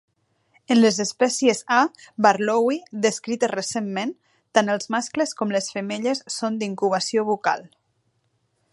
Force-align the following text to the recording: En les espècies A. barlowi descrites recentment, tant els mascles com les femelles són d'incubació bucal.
En 0.75 0.77
les 0.79 0.95
espècies 1.03 1.61
A. 1.75 1.81
barlowi 2.27 2.79
descrites 3.05 3.53
recentment, 3.53 4.15
tant 4.59 4.75
els 4.77 4.93
mascles 4.97 5.37
com 5.43 5.57
les 5.57 5.71
femelles 5.77 6.25
són 6.41 6.61
d'incubació 6.63 7.29
bucal. 7.33 7.69